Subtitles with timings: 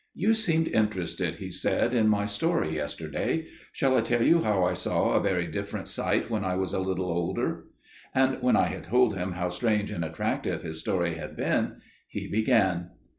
[0.15, 3.45] "You seemed interested," he said, "in my story yesterday.
[3.71, 6.79] Shall I tell you how I saw a very different sight when I was a
[6.79, 7.65] little older?"
[8.15, 12.27] And when I had told him how strange and attractive his story had been, he
[12.27, 12.89] began.